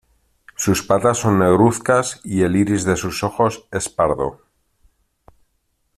Sus 0.55 0.81
patas 0.81 1.19
son 1.19 1.37
negruzcas 1.37 2.21
y 2.23 2.41
el 2.41 2.55
iris 2.55 2.85
de 2.85 2.97
sus 2.97 3.21
ojos 3.23 3.67
es 3.71 3.87
pardo. 3.87 4.41